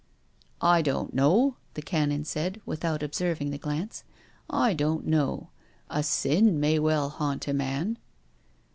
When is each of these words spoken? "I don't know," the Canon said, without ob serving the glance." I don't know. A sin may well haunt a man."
"I 0.61 0.81
don't 0.81 1.13
know," 1.13 1.57
the 1.75 1.81
Canon 1.83 2.25
said, 2.25 2.59
without 2.65 3.03
ob 3.03 3.13
serving 3.13 3.51
the 3.51 3.59
glance." 3.59 4.03
I 4.67 4.73
don't 4.73 5.05
know. 5.05 5.49
A 5.91 6.01
sin 6.01 6.59
may 6.59 6.79
well 6.79 7.09
haunt 7.09 7.47
a 7.47 7.53
man." 7.53 7.99